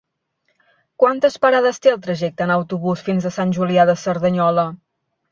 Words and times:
Quantes 1.01 1.35
parades 1.45 1.79
té 1.83 1.91
el 1.91 1.99
trajecte 2.07 2.43
en 2.45 2.53
autobús 2.53 3.03
fins 3.09 3.27
a 3.27 3.33
Sant 3.35 3.53
Julià 3.59 3.85
de 3.91 3.95
Cerdanyola? 4.05 4.65